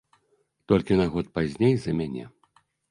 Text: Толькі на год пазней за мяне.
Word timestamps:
Толькі 0.73 0.99
на 1.01 1.07
год 1.17 1.31
пазней 1.39 1.73
за 1.87 1.91
мяне. 2.03 2.25